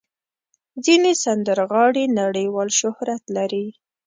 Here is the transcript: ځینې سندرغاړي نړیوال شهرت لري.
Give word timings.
ځینې 0.85 1.11
سندرغاړي 1.23 2.05
نړیوال 2.19 2.69
شهرت 2.79 3.23
لري. 3.35 3.65